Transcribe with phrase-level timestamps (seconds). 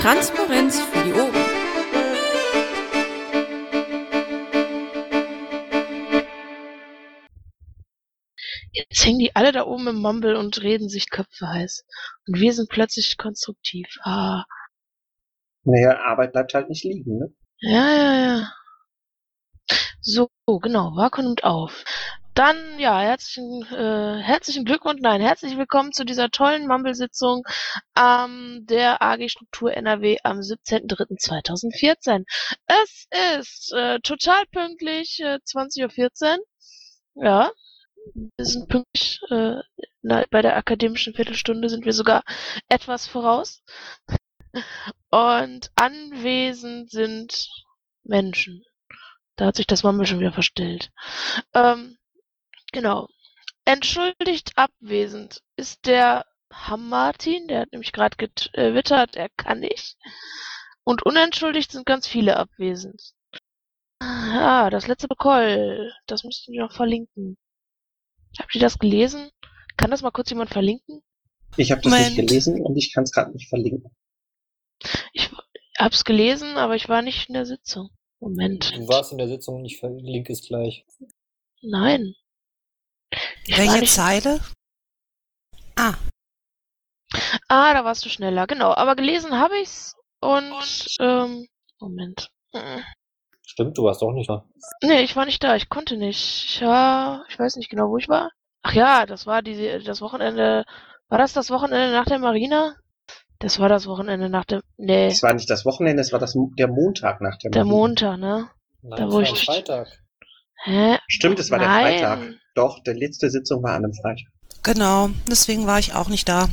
[0.00, 1.34] Transparenz für die Ohren.
[8.72, 11.84] Jetzt hängen die alle da oben im Mumble und reden sich Köpfe heiß.
[12.28, 13.88] Und wir sind plötzlich konstruktiv.
[14.02, 14.44] Ah.
[15.64, 17.34] Naja, Arbeit bleibt halt nicht liegen, ne?
[17.58, 18.52] Ja, ja, ja.
[20.00, 21.84] So, genau, Wakon nimmt auf.
[22.38, 27.42] Dann, ja, herzlichen, äh, herzlichen Glückwunsch, nein, herzlich willkommen zu dieser tollen Mumble-Sitzung
[27.98, 32.26] ähm, der AG Struktur NRW am 17.03.2014.
[32.66, 33.08] Es
[33.40, 37.24] ist äh, total pünktlich, äh, 20.14 Uhr.
[37.24, 37.50] Ja,
[38.14, 39.56] wir sind pünktlich, äh,
[40.02, 42.22] na, bei der akademischen Viertelstunde sind wir sogar
[42.68, 43.64] etwas voraus.
[45.10, 47.48] Und anwesend sind
[48.04, 48.62] Menschen.
[49.34, 50.92] Da hat sich das Mumble schon wieder verstellt.
[51.52, 51.97] Ähm,
[52.72, 53.08] genau.
[53.64, 59.96] Entschuldigt abwesend ist der Ham-Martin, der hat nämlich gerade getwittert, er kann nicht.
[60.84, 63.12] Und unentschuldigt sind ganz viele abwesend.
[64.00, 67.36] Ah, das letzte Protokoll, das müssten wir noch verlinken.
[68.38, 69.30] Habt ihr das gelesen?
[69.76, 71.02] Kann das mal kurz jemand verlinken?
[71.56, 72.16] Ich habe das Moment.
[72.16, 73.90] nicht gelesen und ich kann es gerade nicht verlinken.
[75.12, 75.30] Ich
[75.78, 77.90] hab's gelesen, aber ich war nicht in der Sitzung.
[78.20, 78.74] Moment.
[78.76, 80.84] Du warst in der Sitzung, ich verlinke es gleich.
[81.62, 82.14] Nein.
[83.56, 84.40] Welche Zeile?
[85.76, 85.94] Ah,
[87.48, 88.74] Ah, da warst du schneller, genau.
[88.74, 91.46] Aber gelesen habe ich's und, ähm,
[91.80, 92.28] Moment.
[92.52, 92.84] Mhm.
[93.46, 94.44] Stimmt, du warst auch nicht da.
[94.82, 96.46] Nee, ich war nicht da, ich konnte nicht.
[96.50, 98.30] Ich war, ich weiß nicht genau, wo ich war.
[98.62, 100.64] Ach ja, das war die, das Wochenende,
[101.08, 102.74] war das das Wochenende nach der Marina?
[103.38, 106.34] Das war das Wochenende nach dem, nee, Es war nicht das Wochenende, es war das,
[106.58, 107.78] der Montag nach der der Marina.
[107.78, 108.50] Montag, ne?
[108.82, 109.88] Nein, Da wo war ich Freitag.
[110.64, 110.98] Hä?
[111.06, 111.98] Stimmt, es war der Nein.
[111.98, 112.18] Freitag.
[112.58, 114.26] Doch, der letzte Sitzung war an einem Freitag.
[114.64, 115.10] genau.
[115.30, 116.48] Deswegen war ich auch nicht da.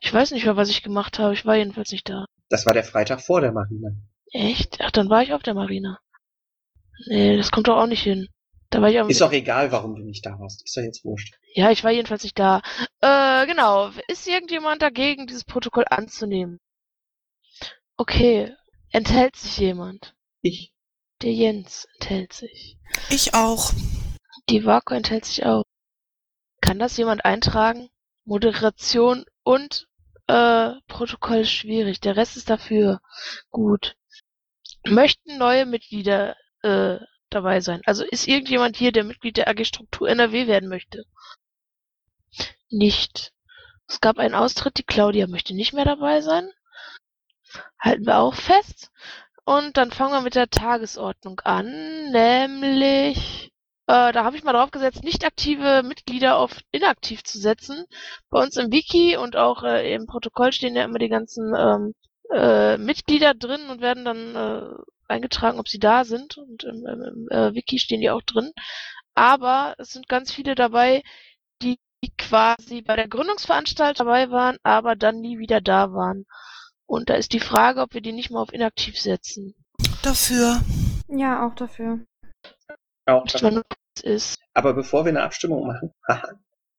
[0.00, 1.32] Ich weiß nicht mehr, was ich gemacht habe.
[1.34, 2.24] Ich war jedenfalls nicht da.
[2.48, 3.90] Das war der Freitag vor der Marina.
[4.32, 4.78] Echt?
[4.80, 5.98] Ach, dann war ich auf der Marina.
[7.06, 8.26] Nee, das kommt doch auch nicht hin.
[8.70, 10.62] Da war ich am, Ist doch egal, warum du nicht da warst.
[10.64, 11.34] Ist doch jetzt wurscht.
[11.54, 12.60] ja, ich war jedenfalls nicht da.
[13.00, 13.90] Äh, genau.
[14.08, 16.58] Ist irgendjemand dagegen, dieses Protokoll anzunehmen?
[17.96, 18.52] Okay.
[18.90, 20.14] Enthält sich jemand?
[20.42, 20.72] Ich.
[21.22, 22.78] Der Jens enthält sich.
[23.10, 23.72] Ich auch.
[24.50, 25.62] Die Vako enthält sich auch.
[26.60, 27.88] Kann das jemand eintragen?
[28.24, 29.86] Moderation und
[30.26, 32.00] äh, Protokoll schwierig.
[32.00, 33.00] Der Rest ist dafür
[33.50, 33.94] gut.
[34.84, 37.80] Möchten neue Mitglieder äh, dabei sein?
[37.86, 41.04] Also ist irgendjemand hier, der Mitglied der AG Struktur NRW werden möchte?
[42.70, 43.32] Nicht.
[43.86, 46.50] Es gab einen Austritt, die Claudia möchte nicht mehr dabei sein.
[47.78, 48.90] Halten wir auch fest.
[49.44, 53.52] Und dann fangen wir mit der Tagesordnung an, nämlich
[53.90, 57.86] äh, da habe ich mal drauf gesetzt, nicht aktive Mitglieder auf inaktiv zu setzen.
[58.30, 61.94] Bei uns im Wiki und auch äh, im Protokoll stehen ja immer die ganzen ähm,
[62.32, 64.74] äh, Mitglieder drin und werden dann äh,
[65.08, 66.38] eingetragen, ob sie da sind.
[66.38, 68.52] Und im, im, im äh, Wiki stehen die auch drin.
[69.14, 71.02] Aber es sind ganz viele dabei,
[71.60, 71.78] die
[72.16, 76.26] quasi bei der Gründungsveranstaltung dabei waren, aber dann nie wieder da waren.
[76.86, 79.54] Und da ist die Frage, ob wir die nicht mal auf inaktiv setzen.
[80.02, 80.60] Dafür.
[81.08, 82.06] Ja, auch dafür.
[84.02, 84.38] Ist.
[84.54, 86.28] Aber bevor wir eine Abstimmung machen, haha,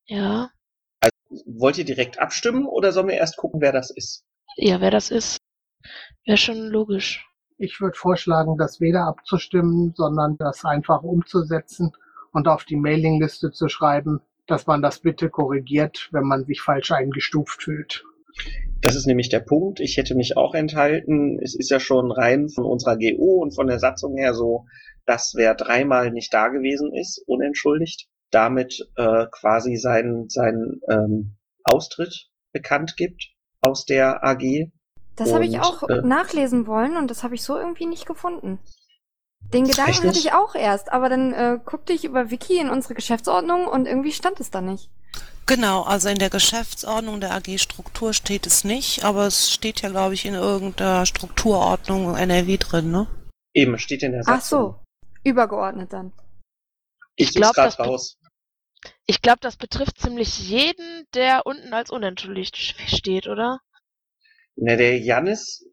[0.08, 0.50] Ja.
[1.46, 4.24] wollt ihr direkt abstimmen oder sollen wir erst gucken, wer das ist?
[4.58, 5.38] Ja, wer das ist,
[6.25, 7.25] wäre schon logisch.
[7.58, 11.91] Ich würde vorschlagen, das weder abzustimmen, sondern das einfach umzusetzen
[12.31, 16.91] und auf die Mailingliste zu schreiben, dass man das bitte korrigiert, wenn man sich falsch
[16.91, 18.03] eingestuft fühlt.
[18.81, 19.80] Das ist nämlich der Punkt.
[19.80, 21.40] Ich hätte mich auch enthalten.
[21.42, 24.66] Es ist ja schon rein von unserer GO und von der Satzung her so,
[25.06, 32.30] dass wer dreimal nicht da gewesen ist, unentschuldigt, damit äh, quasi seinen seinen ähm, Austritt
[32.52, 33.30] bekannt gibt
[33.62, 34.72] aus der AG.
[35.16, 38.59] Das habe ich auch äh, nachlesen wollen und das habe ich so irgendwie nicht gefunden.
[39.53, 42.94] Den Gedanken hatte ich auch erst, aber dann äh, guckte ich über Wiki in unsere
[42.94, 44.90] Geschäftsordnung und irgendwie stand es da nicht.
[45.46, 49.90] Genau, also in der Geschäftsordnung der AG Struktur steht es nicht, aber es steht ja,
[49.90, 53.08] glaube ich, in irgendeiner Strukturordnung NRW drin, ne?
[53.53, 54.38] Eben steht in der Satzung.
[54.38, 54.84] Ach so,
[55.23, 56.14] übergeordnet dann.
[57.16, 58.17] Ich, Ich glaub, glaub, das raus.
[59.05, 63.59] Ich glaube, das betrifft ziemlich jeden, der unten als unentschuldigt steht, oder?
[64.55, 65.66] Na, der Jannis,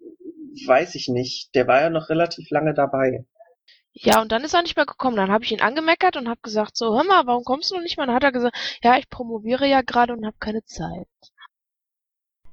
[0.66, 1.54] weiß ich nicht.
[1.54, 3.24] Der war ja noch relativ lange dabei.
[4.00, 5.16] Ja, und dann ist er nicht mehr gekommen.
[5.16, 7.82] Dann habe ich ihn angemeckert und habe gesagt, so, hör mal, warum kommst du noch
[7.82, 8.06] nicht mal?
[8.06, 11.08] Dann hat er gesagt, ja, ich promoviere ja gerade und habe keine Zeit.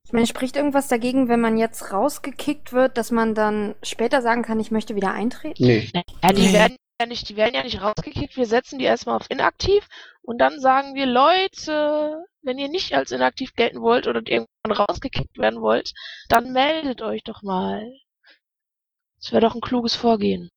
[0.06, 4.44] Ich meine, spricht irgendwas dagegen, wenn man jetzt rausgekickt wird, dass man dann später sagen
[4.44, 5.64] kann, ich möchte wieder eintreten?
[5.66, 5.82] Nö.
[6.24, 6.54] Ja, die Nee.
[6.54, 9.88] werden ja nicht, die werden ja nicht rausgekickt, wir setzen die erstmal auf inaktiv
[10.22, 15.38] und dann sagen wir, Leute, wenn ihr nicht als inaktiv gelten wollt oder irgendwann rausgekickt
[15.40, 15.92] werden wollt,
[16.30, 17.84] dann meldet euch doch mal.
[19.20, 20.52] Das wäre doch ein kluges Vorgehen.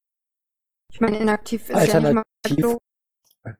[0.92, 2.78] Ich meine, inaktiv ist ja nicht mal Alternativ, so.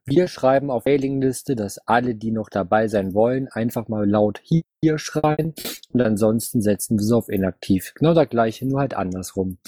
[0.05, 4.99] wir schreiben auf Mailingliste, dass alle, die noch dabei sein wollen, einfach mal laut hier
[4.99, 5.55] schreien
[5.93, 7.93] und ansonsten setzen wir sie auf inaktiv.
[7.95, 9.59] Genau das gleiche, nur halt andersrum.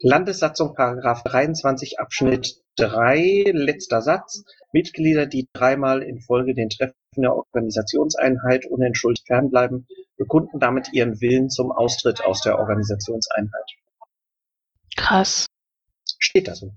[0.00, 4.44] Landessatzung Paragraph 23 Abschnitt 3, letzter Satz.
[4.72, 11.50] Mitglieder, die dreimal in Folge den Treffen der Organisationseinheit unentschuldigt fernbleiben, bekunden damit ihren Willen
[11.50, 13.70] zum Austritt aus der Organisationseinheit.
[14.96, 15.46] Krass.
[16.18, 16.72] Steht da so.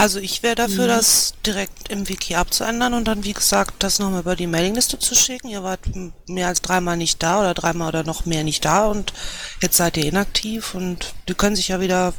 [0.00, 0.88] Also ich wäre dafür, Mhm.
[0.88, 5.14] das direkt im Wiki abzuändern und dann, wie gesagt, das nochmal über die Mailingliste zu
[5.14, 5.48] schicken.
[5.48, 5.80] Ihr wart
[6.26, 9.12] mehr als dreimal nicht da oder dreimal oder noch mehr nicht da und
[9.60, 12.14] jetzt seid ihr inaktiv und die können sich ja wieder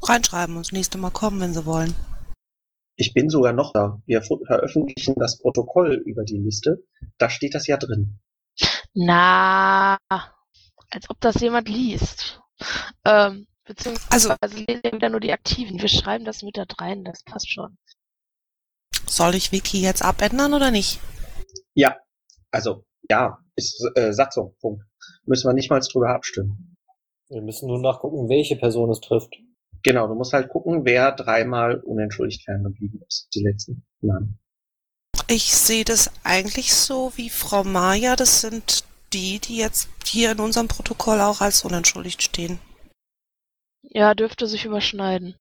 [0.00, 1.92] reinschreiben und das nächste Mal kommen, wenn sie wollen.
[2.94, 4.00] Ich bin sogar noch da.
[4.06, 6.84] Wir veröffentlichen das Protokoll über die Liste.
[7.18, 8.20] Da steht das ja drin.
[8.94, 12.40] Na, als ob das jemand liest.
[13.04, 15.80] Ähm, beziehungsweise Also- lesen ja wieder nur die Aktiven.
[15.80, 17.78] Wir schreiben das mit da rein, das passt schon.
[19.06, 21.00] Soll ich Wiki jetzt abändern oder nicht?
[21.74, 21.96] Ja,
[22.50, 24.56] also ja, ist äh, Satzung.
[24.60, 24.84] Punkt.
[25.24, 26.76] Müssen wir nicht mal drüber abstimmen.
[27.28, 29.34] Wir müssen nur nachgucken, welche Person es trifft.
[29.82, 33.28] Genau, du musst halt gucken, wer dreimal unentschuldigt ferngeblieben ist.
[33.34, 34.38] Die letzten Namen.
[35.28, 38.16] Ich sehe das eigentlich so wie Frau Maja.
[38.16, 42.58] Das sind die, die jetzt hier in unserem Protokoll auch als unentschuldigt stehen.
[43.82, 45.36] Ja, dürfte sich überschneiden.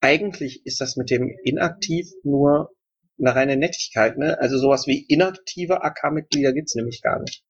[0.00, 2.70] Eigentlich ist das mit dem inaktiv nur
[3.18, 4.38] eine reine Nettigkeit, ne?
[4.38, 7.42] Also sowas wie inaktive AK-Mitglieder gibt's nämlich gar nicht.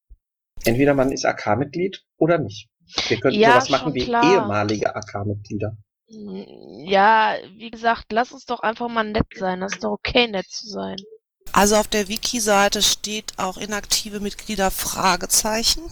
[0.64, 2.68] Entweder man ist AK-Mitglied oder nicht.
[3.08, 4.24] Wir könnten Ja, sowas machen wie klar.
[4.24, 5.76] ehemalige AK-Mitglieder.
[6.08, 9.60] Hm, Ja, wie gesagt, lass uns doch einfach mal nett sein.
[9.60, 10.96] Das ist doch okay, nett zu sein.
[11.52, 15.82] Also auf der Wiki-Seite steht auch inaktive Mitglieder Fragezeichen.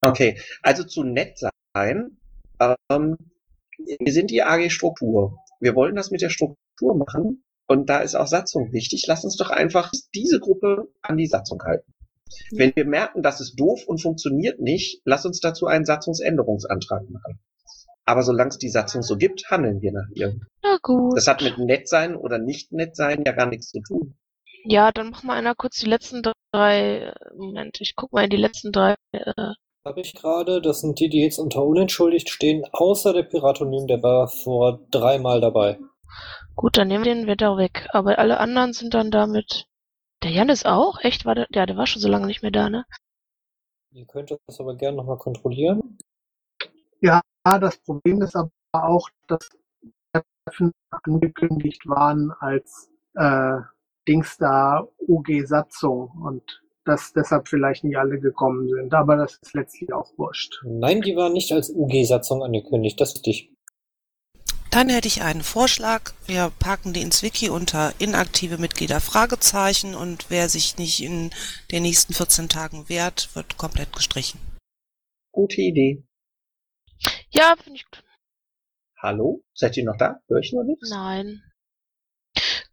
[0.00, 1.38] Okay, also zu nett
[1.74, 2.17] sein.
[2.60, 3.16] Ähm,
[3.78, 5.38] wir sind die AG Struktur.
[5.60, 9.04] Wir wollen das mit der Struktur machen und da ist auch Satzung wichtig.
[9.06, 11.92] Lass uns doch einfach diese Gruppe an die Satzung halten.
[12.50, 17.40] Wenn wir merken, das ist doof und funktioniert nicht, lass uns dazu einen Satzungsänderungsantrag machen.
[18.04, 20.38] Aber solange es die Satzung so gibt, handeln wir nach ihr.
[20.62, 21.16] Na gut.
[21.16, 24.16] Das hat mit nett sein oder nicht nett sein ja gar nichts zu tun.
[24.64, 27.12] Ja, dann mach mal einer kurz die letzten drei.
[27.36, 28.94] Moment, ich guck mal in die letzten drei.
[29.12, 29.52] Äh,
[29.88, 34.02] Habe ich gerade, das sind die, die jetzt unter unentschuldigt stehen, außer der Piratonym, der
[34.02, 35.78] war vor dreimal dabei.
[36.56, 37.88] gut, dann nehmen wir den wieder weg.
[37.94, 39.66] Aber alle anderen sind dann damit.
[40.22, 41.00] Der Jan ist auch?
[41.00, 41.24] Echt?
[41.24, 42.84] War der, ja, der war schon so lange nicht mehr da, ne?
[43.92, 45.96] Ihr könnt das aber gerne nochmal kontrollieren.
[47.00, 49.48] Ja, das Problem ist aber auch, dass
[50.44, 53.56] Treffen angekündigt waren als äh,
[54.06, 58.92] Dings da UG-Satzung und dass deshalb vielleicht nicht alle gekommen sind.
[58.94, 60.60] Aber das ist letztlich auch wurscht.
[60.64, 63.52] Nein, die waren nicht als UG-Satzung angekündigt, das ist dich.
[64.70, 66.12] Dann hätte ich einen Vorschlag.
[66.26, 71.30] Wir packen die ins Wiki unter inaktive Mitglieder Fragezeichen und wer sich nicht in
[71.72, 74.38] den nächsten 14 Tagen wehrt, wird komplett gestrichen.
[75.32, 76.04] Gute Idee.
[77.30, 78.04] Ja, finde ich gut.
[79.00, 79.42] Hallo?
[79.54, 80.20] Seid ihr noch da?
[80.28, 80.90] Hör ich nur nichts?
[80.90, 81.42] Nein.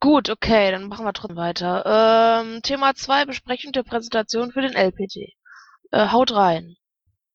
[0.05, 1.83] Gut, okay, dann machen wir trotzdem weiter.
[2.43, 5.33] Ähm, Thema 2, Besprechung der Präsentation für den LPT.
[5.91, 6.75] Äh, haut rein.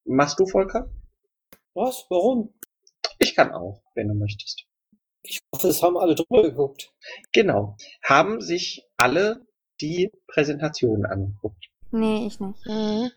[0.04, 0.88] Machst du, Volker?
[1.74, 2.06] Was?
[2.10, 2.54] Warum?
[3.18, 4.66] Ich kann auch, wenn du möchtest.
[5.24, 6.92] Ich hoffe, es haben alle drüber geguckt.
[7.32, 7.76] Genau.
[8.04, 9.44] Haben sich alle
[9.80, 11.66] die Präsentation angeguckt.
[11.90, 12.66] Nee, ich nicht.
[12.66, 13.10] Mhm.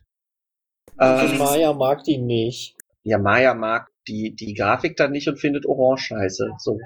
[0.98, 2.76] Also Ähm, Maya mag die nicht.
[3.04, 6.56] ja, Maya mag die, die Grafik dann nicht und findet Orange scheiße.
[6.58, 6.80] So.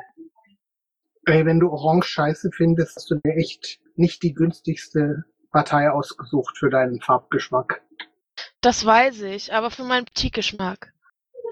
[1.27, 6.57] Ey, wenn du Orange scheiße findest, hast du dir echt nicht die günstigste Partei ausgesucht
[6.57, 7.81] für deinen Farbgeschmack.
[8.62, 10.93] Das weiß ich, aber für meinen Petit-Geschmack.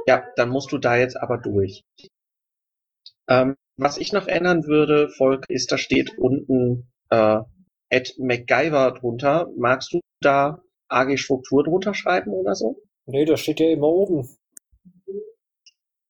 [0.08, 1.84] Ja, dann musst du da jetzt aber durch.
[3.28, 7.42] Ähm, was ich noch ändern würde, Volk, ist, da steht unten äh,
[7.92, 9.50] at MacGyver drunter.
[9.58, 12.82] Magst du da AG Struktur drunter schreiben oder so?
[13.08, 14.30] Nee, das steht ja immer oben.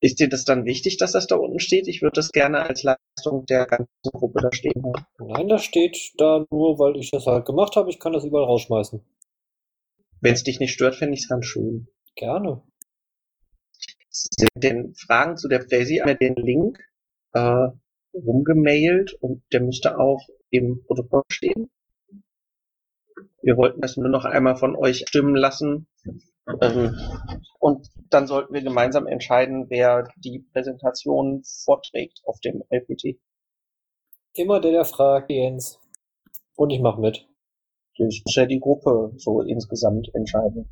[0.06, 1.88] Ist dir das dann wichtig, dass das da unten steht?
[1.88, 5.08] Ich würde das gerne als Leistung der ganzen Gruppe da stehen haben.
[5.18, 7.90] Nein, das steht da nur, weil ich das halt gemacht habe.
[7.90, 9.04] Ich kann das überall rausschmeißen.
[10.22, 11.88] Wenn es dich nicht stört, fände ich es ganz schön.
[12.14, 12.62] Gerne.
[14.12, 16.78] Sind denn Fragen zu der Präsi haben wir den Link
[17.34, 17.70] äh,
[18.14, 20.22] rumgemailt und der müsste auch
[20.52, 21.72] im Protokoll stehen.
[23.42, 25.88] Wir wollten das nur noch einmal von euch stimmen lassen,
[26.62, 26.96] Ähm,
[27.60, 33.20] und dann sollten wir gemeinsam entscheiden, wer die Präsentation vorträgt auf dem LPT.
[34.34, 35.80] Immer der, der fragt, Jens.
[36.56, 37.28] Und ich mach mit.
[37.98, 40.70] Das muss ja die Gruppe so insgesamt entscheiden.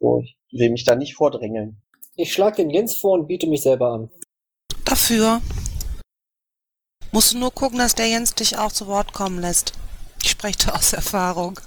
[0.00, 1.80] So, ich will mich da nicht vordrängeln.
[2.16, 4.10] Ich schlag den Jens vor und biete mich selber an.
[4.84, 5.40] Dafür.
[7.12, 9.72] Musst du nur gucken, dass der Jens dich auch zu Wort kommen lässt.
[10.22, 11.58] Ich spreche da aus Erfahrung.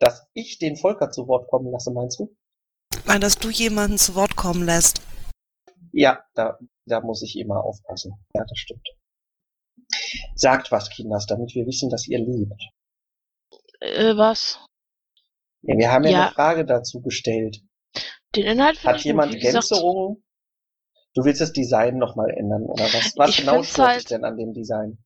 [0.00, 2.34] Dass ich den Volker zu Wort kommen lasse, meinst du?
[3.06, 5.00] Nein, dass du jemanden zu Wort kommen lässt.
[5.92, 8.14] Ja, da, da muss ich immer aufpassen.
[8.34, 8.86] Ja, das stimmt.
[10.34, 12.60] Sagt was, Kinders, damit wir wissen, dass ihr lebt.
[13.80, 14.58] Äh, was?
[15.62, 16.22] Ja, wir haben ja, Ja.
[16.26, 17.62] eine Frage dazu gestellt.
[18.34, 19.42] Den Inhalt Hat ich jemand gut.
[19.44, 20.24] Ergänzungen?
[21.14, 23.12] Du willst das Design nochmal ändern, oder was?
[23.16, 24.98] Was Ich genau stört dich halt- denn an dem Design?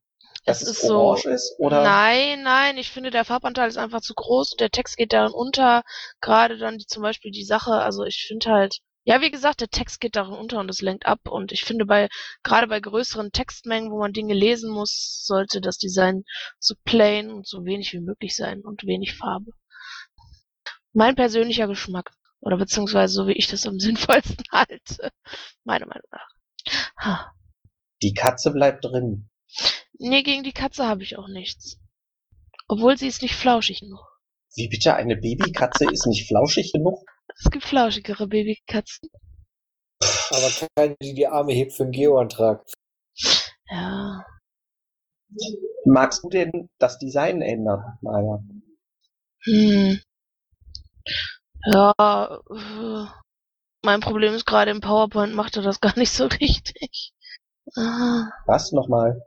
[0.45, 1.83] Dass Es ist so- orange ist, oder?
[1.83, 5.33] Nein, nein, ich finde, der Farbanteil ist einfach zu groß und der Text geht darin
[5.33, 5.83] unter.
[6.21, 9.69] Gerade dann die, zum Beispiel die Sache, also ich finde halt, ja, wie gesagt, der
[9.69, 11.21] Text geht darin unter und es lenkt ab.
[11.29, 12.09] Und ich finde bei,
[12.43, 16.25] gerade bei größeren Textmengen, wo man Dinge lesen muss, sollte das Design
[16.59, 19.51] so plain und so wenig wie möglich sein und wenig Farbe.
[20.93, 22.13] Mein persönlicher Geschmack.
[22.41, 25.11] Oder beziehungsweise so wie ich das am sinnvollsten halte.
[25.65, 26.29] Meiner Meinung nach.
[26.99, 27.33] Ha.
[28.03, 29.29] Die Katze bleibt drin.
[29.99, 31.79] Nee, gegen die Katze habe ich auch nichts.
[32.69, 34.01] Obwohl sie ist nicht flauschig genug.
[34.57, 37.05] Wie bitte, eine Babykatze ist nicht flauschig genug?
[37.37, 39.11] Es gibt flauschigere Babykatzen.
[40.31, 42.65] Aber keine, die die Arme hebt für einen Geoantrag.
[43.69, 44.25] Ja.
[45.85, 48.43] Magst du denn das Design ändern, Maja?
[49.45, 50.01] Hm.
[51.67, 52.41] Ja.
[52.51, 53.07] äh,
[53.83, 57.13] Mein Problem ist gerade im PowerPoint macht er das gar nicht so richtig.
[57.77, 58.31] Ah.
[58.47, 59.23] Was nochmal?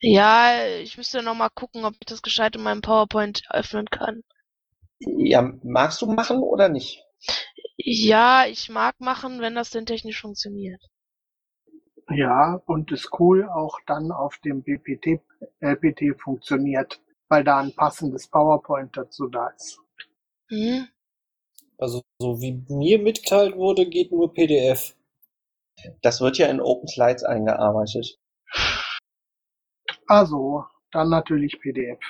[0.00, 4.22] Ja, ich müsste noch mal gucken, ob ich das gescheit in meinem PowerPoint öffnen kann.
[4.98, 7.04] Ja, magst du machen oder nicht?
[7.76, 10.82] Ja, ich mag machen, wenn das denn technisch funktioniert.
[12.10, 15.20] Ja, und ist cool auch dann auf dem BPT,
[15.60, 19.78] LPT funktioniert, weil da ein passendes PowerPoint dazu da ist.
[20.48, 20.88] Hm?
[21.78, 24.94] Also, so wie mir mitgeteilt wurde, geht nur PDF.
[26.02, 28.18] Das wird ja in Open Slides eingearbeitet.
[30.10, 32.00] Also, dann natürlich PDF.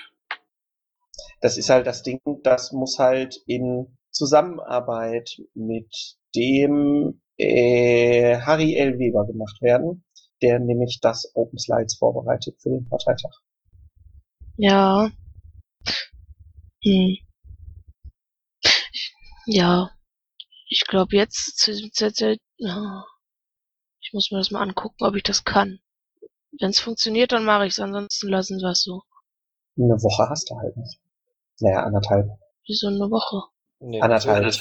[1.43, 8.99] Das ist halt das Ding, das muss halt in Zusammenarbeit mit dem äh, Harry L.
[8.99, 10.07] Weber gemacht werden,
[10.41, 13.35] der nämlich das Open Slides vorbereitet für den Parteitag.
[14.57, 15.11] Ja.
[16.83, 17.19] Hm.
[19.45, 19.91] Ja.
[20.71, 23.05] Ich glaube jetzt, zu diesem Zeitpunkt, ja.
[24.01, 25.81] ich muss mir das mal angucken, ob ich das kann.
[26.59, 29.03] Wenn es funktioniert, dann mache ich es, ansonsten lassen wir es so.
[29.77, 30.99] Eine Woche hast du halt nicht.
[31.61, 32.27] Naja, anderthalb.
[32.67, 33.49] Wieso eine Woche?
[33.81, 34.43] Nee, Anderthalb.
[34.43, 34.61] natürlich.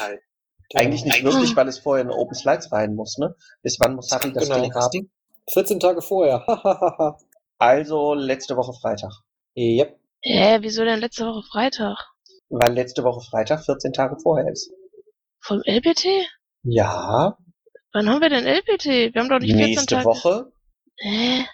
[0.75, 3.35] Eigentlich nicht Eigentlich- wirklich, weil es vorher in Open Slides rein muss, ne?
[3.63, 4.61] Bis wann muss Harry das Genau.
[4.61, 5.11] Ding haben?
[5.51, 6.45] 14 Tage vorher.
[6.47, 7.17] Hahaha.
[7.57, 9.11] Also letzte Woche Freitag.
[9.57, 9.99] yep.
[10.21, 11.97] Hä, wieso denn letzte Woche Freitag?
[12.49, 14.71] Weil letzte Woche Freitag 14 Tage vorher ist.
[15.41, 16.05] Vom LPT?
[16.63, 17.37] Ja,
[17.93, 19.13] Wann haben wir denn LPT?
[19.13, 20.05] Wir haben doch nicht 14 nächste Tage.
[20.05, 20.51] Woche,
[20.97, 21.45] Hä?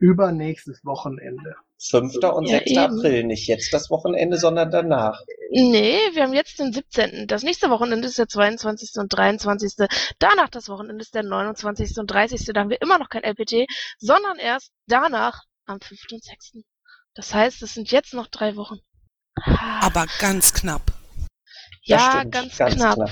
[0.00, 1.54] Übernächstes Wochenende.
[1.78, 2.16] 5.
[2.34, 2.70] und Ja, 6.
[2.70, 2.78] eben.
[2.98, 3.24] April.
[3.24, 5.20] Nicht jetzt das Wochenende, sondern danach.
[5.50, 7.26] Nee, wir haben jetzt den 17.
[7.26, 8.90] Das nächste Wochenende ist der 22.
[8.96, 9.74] und 23.
[10.18, 11.98] Danach das Wochenende ist der 29.
[11.98, 12.44] und 30.
[12.52, 13.66] Da haben wir immer noch kein LPT,
[13.98, 16.00] sondern erst danach am 5.
[16.12, 16.52] und 6.
[17.14, 18.78] Das heißt, es sind jetzt noch drei Wochen.
[19.80, 20.82] Aber ganz knapp.
[21.82, 22.94] ja, stimmt, ganz, ganz knapp.
[22.96, 23.10] knapp.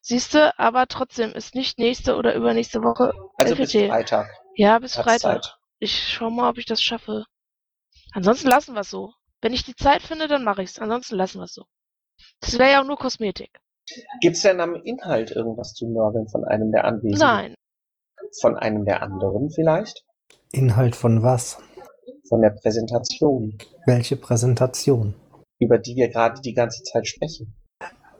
[0.00, 3.88] Siehste, aber trotzdem ist nicht nächste oder übernächste Woche Also bis LPT.
[3.90, 4.28] Freitag.
[4.56, 5.56] Ja, bis Hat's Freitag.
[5.82, 7.24] Ich schau mal, ob ich das schaffe.
[8.12, 9.14] Ansonsten lassen wir es so.
[9.40, 10.78] Wenn ich die Zeit finde, dann mache ich's.
[10.78, 11.64] Ansonsten lassen wir es so.
[12.38, 13.50] Das wäre ja auch nur Kosmetik.
[14.20, 17.18] Gibt's denn am Inhalt irgendwas zu nörgeln von einem der Anwesenden?
[17.18, 17.54] Nein.
[18.40, 20.04] Von einem der anderen vielleicht?
[20.52, 21.58] Inhalt von was?
[22.28, 25.16] Von der Präsentation, Welche Präsentation?
[25.58, 27.56] über die wir gerade die ganze Zeit sprechen.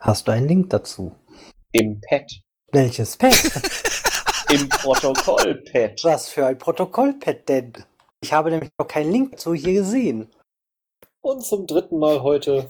[0.01, 1.15] Hast du einen Link dazu?
[1.71, 2.29] Im Pad.
[2.73, 3.33] Welches Pad?
[4.53, 6.05] Im Protokollpad.
[6.05, 7.73] was für ein Protokollpad denn?
[8.21, 10.29] Ich habe nämlich noch keinen Link dazu hier gesehen.
[11.23, 12.69] Und zum dritten Mal heute.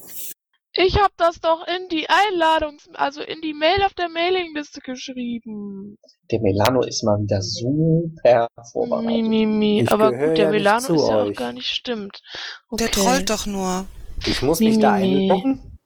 [0.74, 5.98] Ich habe das doch in die Einladung, also in die Mail auf der Mailingliste geschrieben.
[6.30, 9.28] Der Melano ist mal wieder super Mi, vorbereitet.
[9.28, 9.80] mi, mi.
[9.82, 12.22] Ich Aber gut, der ja Melano ist ja auch gar nicht stimmt.
[12.70, 12.84] Okay.
[12.84, 13.84] Der trollt doch nur.
[14.24, 15.22] Ich muss Mi, mich da mi, mi.
[15.30, 15.78] einloggen?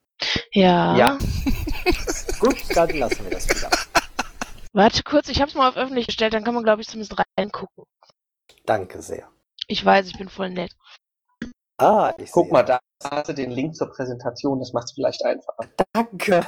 [0.52, 0.96] Ja.
[0.96, 1.18] Ja.
[2.38, 3.70] Gut, dann lassen wir das wieder.
[4.76, 7.16] Warte kurz, ich habe es mal auf öffentlich gestellt, dann kann man, glaube ich, zumindest
[7.38, 7.84] reingucken.
[8.66, 9.26] Danke sehr.
[9.68, 10.70] Ich weiß, ich bin voll nett.
[11.78, 12.52] Ah, ich Guck sehe.
[12.52, 15.70] mal, da hast du den Link zur Präsentation, das macht's vielleicht einfacher.
[15.94, 16.46] Danke.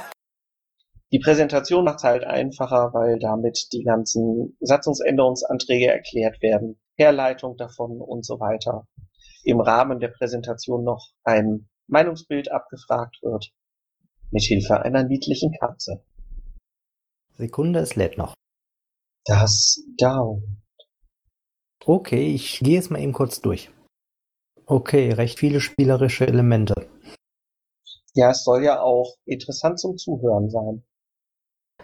[1.11, 7.99] Die Präsentation macht es halt einfacher, weil damit die ganzen Satzungsänderungsanträge erklärt werden, Herleitung davon
[7.99, 8.87] und so weiter.
[9.43, 13.49] Im Rahmen der Präsentation noch ein Meinungsbild abgefragt wird,
[14.29, 16.03] mit Hilfe einer niedlichen Katze.
[17.39, 18.33] Sekunde, es lädt noch.
[19.25, 20.43] Das dauert.
[21.85, 23.71] Okay, ich gehe es mal eben kurz durch.
[24.65, 26.89] Okay, recht viele spielerische Elemente.
[28.13, 30.83] Ja, es soll ja auch interessant zum Zuhören sein.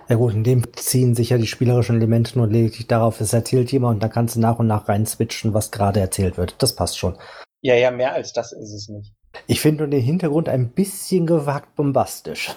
[0.10, 3.72] Ja gut, in dem beziehen sich ja die spielerischen Elemente nur lediglich darauf, es erzählt
[3.72, 6.62] jemand und da kannst du nach und nach rein switchen, was gerade erzählt wird.
[6.62, 7.18] Das passt schon.
[7.62, 9.14] Ja, ja, mehr als das ist es nicht.
[9.48, 12.54] Ich finde nur den Hintergrund ein bisschen gewagt bombastisch.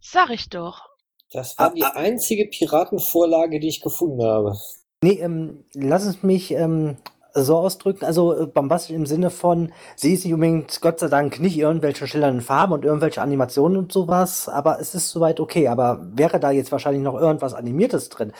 [0.00, 0.95] Sag ich doch.
[1.36, 1.92] Das war Ah, die ah.
[1.94, 4.54] einzige Piratenvorlage, die ich gefunden habe.
[5.02, 6.96] Nee, ähm, lass es mich ähm,
[7.34, 11.38] so ausdrücken, also äh, bombastisch im Sinne von, sie ist nicht unbedingt, Gott sei Dank,
[11.38, 15.68] nicht irgendwelche schillernden Farben und irgendwelche Animationen und sowas, aber es ist soweit okay.
[15.68, 18.32] Aber wäre da jetzt wahrscheinlich noch irgendwas Animiertes drin?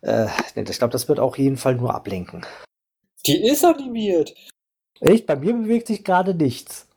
[0.00, 2.44] Äh, nee, ich glaube, das wird auch jeden Fall nur ablenken.
[3.24, 4.34] Die ist animiert.
[4.98, 5.26] Echt?
[5.26, 6.88] Bei mir bewegt sich gerade nichts.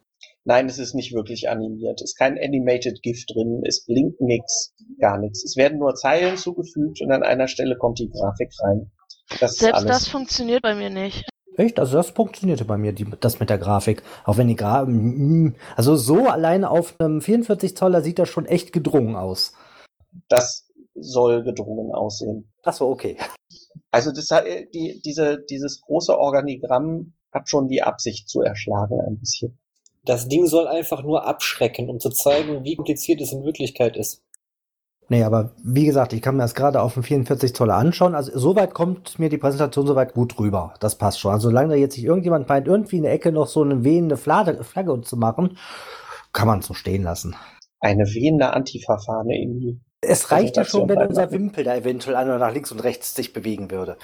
[0.46, 2.02] Nein, es ist nicht wirklich animiert.
[2.02, 3.64] Es ist kein Animated GIF drin.
[3.66, 5.44] Es blinkt nix, gar nichts.
[5.44, 8.92] Es werden nur Zeilen zugefügt und an einer Stelle kommt die Grafik rein.
[9.40, 9.88] Das ist Selbst alles.
[9.88, 11.26] das funktioniert bei mir nicht.
[11.58, 11.80] Echt?
[11.80, 14.04] Also das funktionierte bei mir, die, das mit der Grafik.
[14.24, 18.46] Auch wenn die Gra mm, also so alleine auf einem 44 Zoller sieht das schon
[18.46, 19.54] echt gedrungen aus.
[20.30, 22.52] das soll gedrungen aussehen.
[22.64, 23.18] Ach so, okay.
[23.92, 29.20] Also das, äh, die, diese, dieses große Organigramm hat schon die Absicht zu erschlagen ein
[29.20, 29.58] bisschen.
[30.06, 34.22] Das Ding soll einfach nur abschrecken, um zu zeigen, wie kompliziert es in Wirklichkeit ist.
[35.08, 38.16] Nee, aber wie gesagt, ich kann mir das gerade auf dem 44 Zoller anschauen.
[38.16, 40.74] Also soweit kommt mir die Präsentation soweit gut rüber.
[40.80, 41.32] Das passt schon.
[41.32, 44.18] Also solange da jetzt nicht irgendjemand meint, irgendwie in der Ecke noch so eine wehende
[44.18, 45.58] Flagge, Flagge zu machen,
[46.34, 47.36] kann man es so stehen lassen.
[47.80, 49.80] Eine wehende Antifa-Fahne in die.
[50.02, 51.32] Es reicht ja schon, wenn unser.
[51.32, 53.98] Wimpel da eventuell einmal nach links und rechts sich bewegen würde.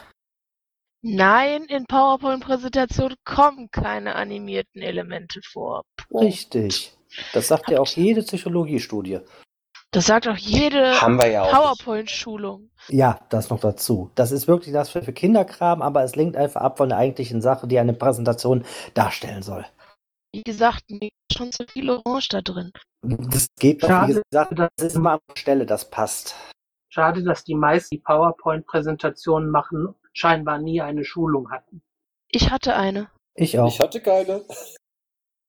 [1.01, 5.83] Nein, in PowerPoint-Präsentationen kommen keine animierten Elemente vor.
[5.97, 6.25] Punkt.
[6.25, 6.93] Richtig.
[7.33, 9.19] Das sagt ja auch jede Psychologiestudie.
[9.93, 11.51] Das sagt auch jede Haben wir ja auch.
[11.51, 12.69] PowerPoint-Schulung.
[12.87, 14.09] Ja, das noch dazu.
[14.15, 17.67] Das ist wirklich das für Kinderkram, aber es lenkt einfach ab von der eigentlichen Sache,
[17.67, 19.65] die eine Präsentation darstellen soll.
[20.33, 22.71] Wie gesagt, mir ist schon zu viel Orange da drin.
[23.01, 26.35] Das geht, doch, wie Schade, gesagt, das ist immer an der Stelle, das passt.
[26.87, 31.81] Schade, dass die meisten, die PowerPoint-Präsentationen machen, scheinbar nie eine Schulung hatten.
[32.27, 33.09] Ich hatte eine.
[33.35, 33.67] Ich auch.
[33.67, 34.45] Ich hatte keine.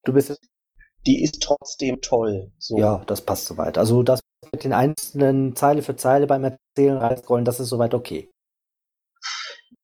[0.03, 0.39] Du bist
[1.05, 2.51] Die ist trotzdem toll.
[2.57, 2.77] So.
[2.77, 3.77] Ja, das passt soweit.
[3.77, 4.21] Also das
[4.51, 8.29] mit den einzelnen Zeile für Zeile beim Erzählen reinscrollen, das ist soweit okay.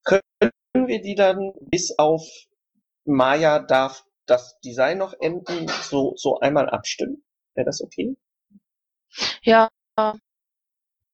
[0.03, 2.21] Können wir die dann bis auf
[3.05, 7.23] Maya darf das Design noch enden, so, so einmal abstimmen?
[7.55, 8.15] Wäre das okay?
[9.41, 9.69] Ja,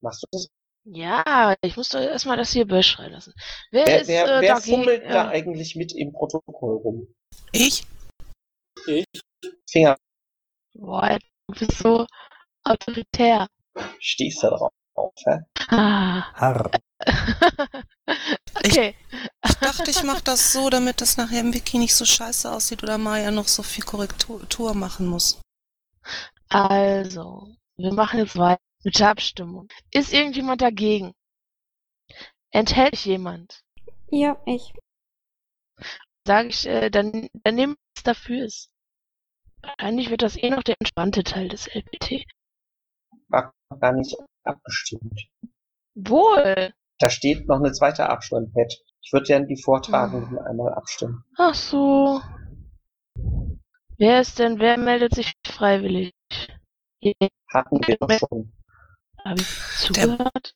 [0.02, 0.48] Machst du das?
[0.86, 3.34] Ja, ich musste erstmal das hier beschreiben lassen.
[3.72, 7.08] Wer, Wer, ist wer, äh, wer fummelt da äh, eigentlich mit im Protokoll rum?
[7.52, 7.86] Ich?
[8.88, 9.06] Ich?
[9.70, 9.98] Finger,
[10.78, 11.18] Boah,
[11.48, 12.06] du bist so
[12.64, 13.48] autoritär.
[14.00, 14.72] stehst da drauf,
[15.26, 15.40] hä?
[15.70, 16.34] Ah.
[16.34, 16.72] Harr.
[18.56, 18.96] okay.
[19.48, 22.84] Ich dachte, ich mache das so, damit das nachher im Wiki nicht so scheiße aussieht
[22.84, 25.40] oder Maya noch so viel Korrektur machen muss.
[26.50, 29.68] Also, wir machen jetzt weiter mit der Abstimmung.
[29.92, 31.14] Ist irgendjemand dagegen?
[32.52, 33.64] Enthält sich jemand?
[34.10, 34.74] Ja, ich.
[36.26, 38.70] Sage ich, äh, dann, dann nehmen wir es dafür ist.
[39.62, 42.26] Wahrscheinlich wird das eh noch der entspannte Teil des LPT.
[43.28, 45.28] War gar nicht abgestimmt.
[45.96, 46.74] Wohl.
[47.00, 48.74] Da steht noch eine zweite Abstimmung-Pad.
[49.02, 51.26] Ich würde gerne die Vortragenden einmal abstimmen.
[51.38, 52.22] Ach so.
[53.98, 56.14] Wer ist denn, wer meldet sich freiwillig?
[57.52, 58.55] Hatten wir doch schon.
[59.26, 59.48] Habe ich
[59.80, 60.54] zugehört?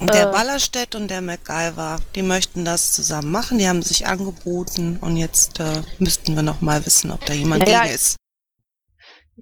[0.00, 0.30] Der Äh.
[0.30, 5.58] Ballerstedt und der MacGyver, die möchten das zusammen machen, die haben sich angeboten und jetzt
[5.58, 7.82] äh, müssten wir noch mal wissen, ob da jemand ja.
[7.82, 8.16] gegen ist.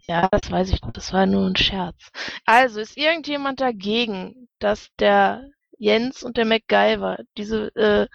[0.06, 0.92] Ja, das weiß ich noch.
[0.92, 2.10] Das war nur ein Scherz.
[2.46, 5.44] Also, ist irgendjemand dagegen, dass der
[5.76, 8.06] Jens und der MacGyver diese, äh,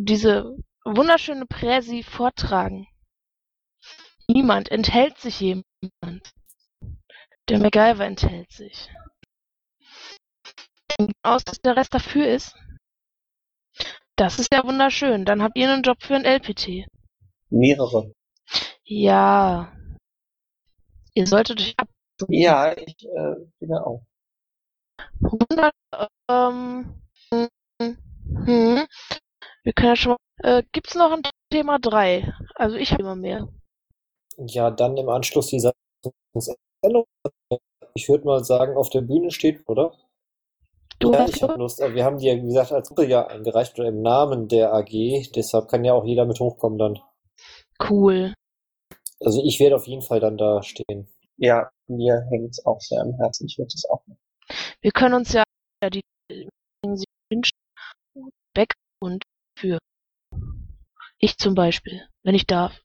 [0.00, 2.88] diese wunderschöne Präsi vortragen?
[4.26, 4.70] Niemand.
[4.70, 6.32] Enthält sich jemand?
[7.48, 8.88] Der MacGyver enthält sich.
[11.22, 12.54] Aus, dass der Rest dafür ist?
[14.16, 15.24] Das ist ja wunderschön.
[15.24, 16.86] Dann habt ihr einen Job für ein LPT.
[17.50, 18.12] Mehrere.
[18.84, 19.72] Ja.
[21.14, 21.88] Ihr solltet euch ab
[22.28, 24.02] Ja, ich äh, bin ja auch.
[25.22, 25.72] 100,
[26.30, 28.86] ähm, hm,
[29.62, 32.32] wir können ja schon mal, äh, gibt's noch ein Thema 3?
[32.54, 33.48] Also ich habe immer mehr.
[34.38, 37.06] Ja, dann im Anschluss die Satzungsänderung.
[37.94, 39.92] Ich würde mal sagen, auf der Bühne steht, oder?
[40.98, 41.82] Du Ja, ich habe Lust.
[41.82, 44.72] Aber wir haben die ja, wie gesagt, als Gruppe ja eingereicht oder im Namen der
[44.72, 45.30] AG.
[45.34, 46.98] Deshalb kann ja auch jeder mit hochkommen dann.
[47.90, 48.34] cool.
[49.20, 51.08] Also ich werde auf jeden Fall dann da stehen.
[51.38, 53.46] Ja, mir hängt's auch sehr am Herzen.
[53.46, 54.20] Ich würde es auch machen.
[54.80, 55.42] Wir können uns ja
[55.82, 56.02] ja die
[57.30, 57.58] wünschen.
[58.54, 59.22] Back und
[59.58, 59.78] für.
[61.18, 62.80] Ich zum Beispiel, wenn ich darf.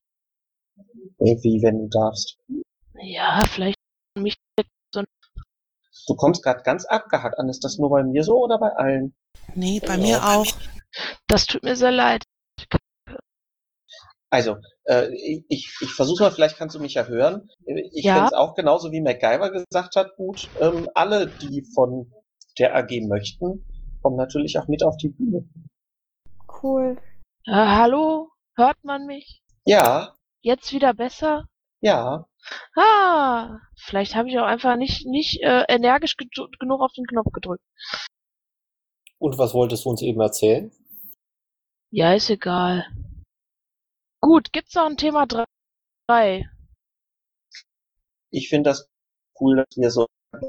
[1.20, 2.38] Wie, wenn du darfst.
[2.96, 3.78] Ja, vielleicht
[4.18, 4.36] mich
[6.08, 7.50] Du kommst gerade ganz abgehackt an.
[7.50, 9.14] Ist das nur bei mir so oder bei allen?
[9.56, 10.46] Nee, bei mir auch.
[11.28, 12.24] Das tut mir sehr leid.
[14.30, 17.50] Also, äh, ich, ich, ich versuche mal, vielleicht kannst du mich ja hören.
[17.66, 18.14] Ich Ja.
[18.14, 20.50] finde es auch genauso wie MacGyver gesagt hat, gut.
[20.60, 22.12] Ähm, alle, die von
[22.58, 23.66] der AG möchten,
[24.02, 25.48] kommen natürlich auch mit auf die Bühne.
[26.64, 26.98] Cool.
[27.46, 28.30] Äh, hallo?
[28.56, 29.42] Hört man mich?
[29.66, 31.46] Ja, Jetzt wieder besser?
[31.82, 32.26] ja.
[32.76, 37.64] Ah, vielleicht habe ich auch einfach nicht, nicht äh, energisch genug auf den Knopf gedrückt.
[39.20, 40.72] Und was wolltest du uns eben erzählen?
[41.92, 42.86] Ja, ist egal.
[44.22, 46.50] Gut, gibt's noch ein Thema 3?
[48.32, 48.88] Ich finde das
[49.40, 50.08] cool, dass wir so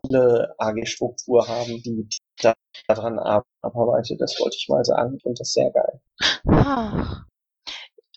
[0.09, 2.09] eine AG-Struktur haben, die
[2.41, 2.55] da,
[2.87, 4.21] daran arbeitet.
[4.21, 5.17] Das wollte ich mal sagen.
[5.17, 6.01] Ich finde das sehr geil.
[6.49, 7.25] Ach.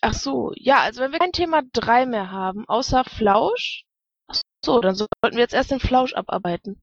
[0.08, 3.82] Ach so, ja, also wenn wir kein Thema 3 mehr haben, außer Flausch,
[4.30, 6.80] ach so, dann sollten wir jetzt erst den Flausch abarbeiten.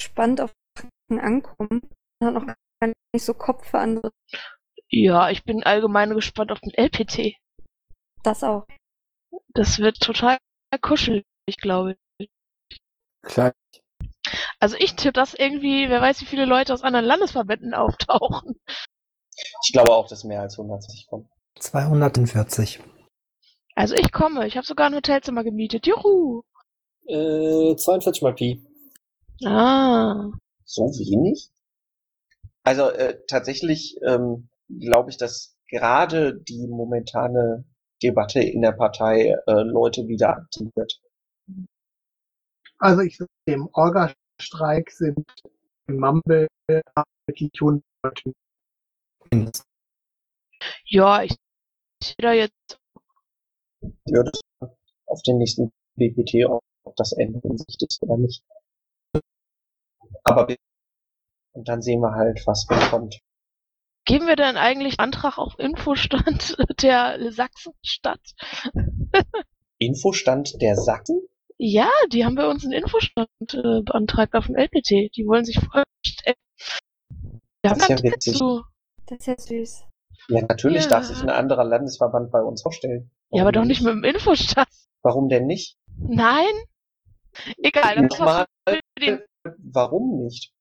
[0.00, 0.52] Spannend auf
[1.10, 1.90] den Ankommen.
[2.20, 4.12] Man hat noch gar nicht so Kopf für andere.
[4.88, 7.34] Ja, ich bin allgemein gespannt auf den LPT.
[8.22, 8.64] Das auch.
[9.48, 10.38] Das wird total
[10.80, 11.24] kuschelig,
[11.60, 12.28] glaube ich.
[13.22, 13.52] Klar.
[14.60, 18.60] Also ich tippe, dass irgendwie, wer weiß, wie viele Leute aus anderen Landesverbänden auftauchen.
[19.64, 21.28] Ich glaube auch, dass mehr als 160 kommen.
[21.58, 22.80] 240.
[23.74, 25.86] Also ich komme, ich habe sogar ein Hotelzimmer gemietet.
[25.86, 26.42] Juhu!
[27.06, 28.60] Äh, 42 mal Pi.
[29.44, 30.30] Ah,
[30.64, 31.50] So wenig?
[32.64, 37.64] Also äh, tatsächlich ähm, glaube ich, dass gerade die momentane
[38.02, 41.00] Debatte in der Partei äh, Leute wieder aktiviert.
[42.78, 45.24] Also ich sag, im Orga-Streik sind
[45.86, 46.46] im Mumble
[47.26, 48.32] wirklich 100 Leute.
[50.84, 51.36] Ja, ich
[52.02, 52.78] sehe da jetzt.
[54.06, 54.40] Ja, das
[55.06, 58.42] auf den nächsten BPT, ob das Ende in Sicht ist oder nicht.
[60.24, 60.56] Aber wir-
[61.54, 63.18] und dann sehen wir halt, was dann kommt.
[64.04, 68.20] Geben wir denn eigentlich Antrag auf Infostand der Sachsenstadt?
[69.78, 71.20] Infostand der Sachsen?
[71.58, 75.14] Ja, die haben bei uns einen Infostand äh, beantragt auf dem LPT.
[75.16, 76.36] Die wollen sich vorstellen.
[77.62, 78.36] Wir haben Das ist ja witzig.
[78.36, 78.62] zu.
[79.08, 79.84] Das ist ja süß.
[80.28, 80.88] Ja, natürlich Ja.
[80.90, 83.10] darf sich ein anderer Landesverband bei uns vorstellen.
[83.30, 84.68] Ja, aber Warum doch nicht mit dem Infostand.
[85.02, 85.78] Warum denn nicht?
[85.96, 86.52] Nein?
[87.62, 88.46] Egal, Nochmal,
[89.00, 89.20] den
[89.58, 90.52] warum nicht?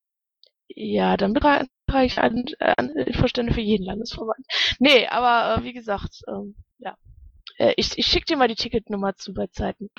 [0.70, 4.46] Ja, dann beantrage ich an, äh, an Infostände für jeden Landesverband.
[4.80, 6.96] Nee, aber äh, wie gesagt, ähm, ja.
[7.58, 9.90] Äh, ich ich schicke dir mal die Ticketnummer zu bei Zeiten.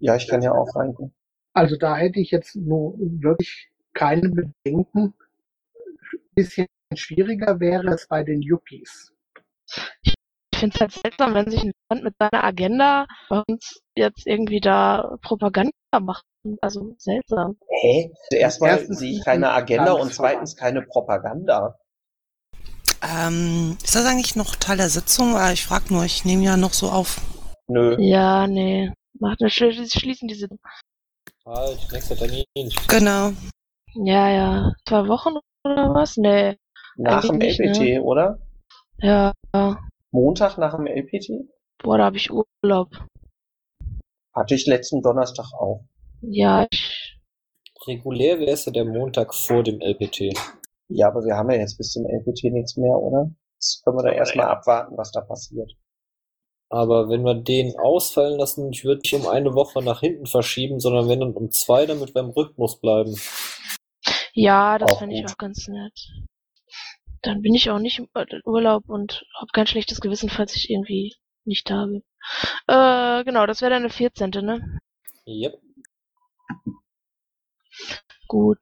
[0.00, 1.14] Ja, ich kann ja auch reingucken.
[1.54, 5.14] Also da hätte ich jetzt nur wirklich keine Bedenken.
[6.34, 6.66] Bisschen
[6.96, 9.12] schwieriger wäre es bei den Yuppies.
[10.04, 10.14] Ich
[10.56, 14.60] finde es halt seltsam, wenn sich ein Land mit seiner Agenda bei uns jetzt irgendwie
[14.60, 16.24] da Propaganda macht.
[16.60, 17.56] Also seltsam.
[17.68, 18.10] Hä?
[18.32, 21.76] Erstmal Erstens sehe ich keine ein Agenda und zweitens keine Propaganda.
[23.02, 25.36] Ähm, ist das eigentlich noch Teil der Sitzung?
[25.36, 27.20] Äh, Ich frage nur, ich nehme ja noch so auf.
[27.68, 27.96] Nö.
[27.98, 28.92] Ja, nee.
[29.18, 30.48] Macht eine Schli schließen diese.
[31.46, 32.44] Halt, nächster Termin.
[32.88, 33.32] Genau.
[33.94, 34.72] Ja, ja.
[34.86, 36.16] Zwei Wochen oder was?
[36.16, 36.56] Nee.
[36.96, 38.38] Nach dem LPT, oder?
[38.98, 39.32] Ja.
[40.10, 41.48] Montag nach dem LPT?
[41.82, 42.88] Boah, da habe ich Urlaub.
[44.34, 45.84] Hatte ich letzten Donnerstag auch.
[46.20, 47.18] Ja, ich.
[47.86, 50.32] Regulär wäre es ja der Montag vor dem LPT.
[50.88, 53.30] Ja, aber wir haben ja jetzt bis zum LPT nichts mehr, oder?
[53.54, 55.72] Jetzt können wir da erstmal abwarten, was da passiert.
[56.68, 60.80] Aber wenn wir den ausfallen lassen, ich würde nicht um eine Woche nach hinten verschieben,
[60.80, 63.14] sondern wenn dann um zwei, damit wir im Rhythmus bleiben.
[64.32, 65.92] Ja, das fände ich auch ganz nett.
[67.22, 68.08] Dann bin ich auch nicht im
[68.44, 72.02] Urlaub und habe kein schlechtes Gewissen, falls ich irgendwie nicht da bin.
[72.66, 74.78] Äh, genau, das wäre dann der 14., ne?
[75.26, 75.60] Yep.
[78.28, 78.58] Gut.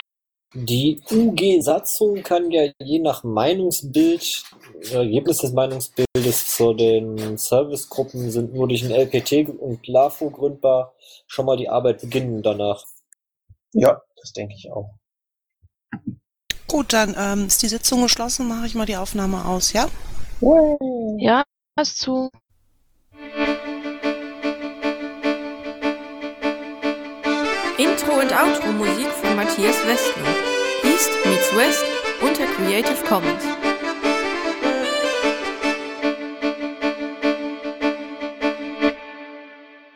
[0.53, 4.43] Die UG-Satzung kann ja je nach Meinungsbild,
[4.91, 10.93] äh, Ergebnis des Meinungsbildes zu den Servicegruppen sind nur durch ein LPT und LAFO gründbar,
[11.29, 12.85] schon mal die Arbeit beginnen danach.
[13.73, 15.00] Ja, das denke ich auch.
[16.71, 19.89] Gut, dann ähm, ist die Sitzung geschlossen, mache ich mal die Aufnahme aus, ja?
[21.19, 21.43] Ja,
[21.77, 22.31] hast zu.
[27.77, 30.29] Intro und Outro Musik von Matthias Westner.
[30.85, 31.85] East meets West
[32.23, 33.60] unter Creative Commons.